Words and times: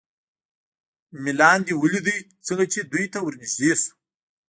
مې 1.21 1.31
لاندې 1.41 1.73
ولید، 1.81 2.07
څنګه 2.47 2.65
چې 2.73 2.79
دوی 2.91 3.05
ته 3.13 3.19
ور 3.21 3.33
نږدې 3.41 3.71
شو. 3.81 3.91